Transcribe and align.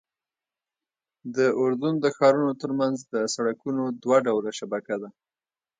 د 1.35 1.37
اردن 1.61 1.93
د 1.99 2.05
ښارونو 2.15 2.51
ترمنځ 2.61 2.97
د 3.13 3.15
سړکونو 3.35 3.83
دوه 4.03 4.17
ډوله 4.27 4.51
شبکه 4.59 4.95
ده. 5.01 5.09